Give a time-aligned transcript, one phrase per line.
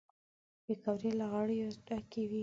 [0.65, 2.39] پکورې له غوړیو ډکې وي